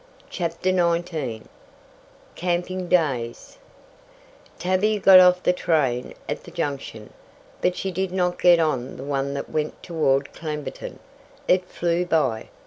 [0.31, 1.45] CHAPTER XIX
[2.33, 3.59] CAMPING DAYS
[4.57, 7.13] Tavia got off the train at the Junction,
[7.61, 10.97] but she did not get on the one that went toward Clamberton
[11.47, 12.49] it flew by.